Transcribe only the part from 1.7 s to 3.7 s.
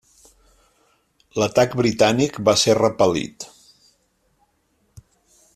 britànic va ser repel·lit.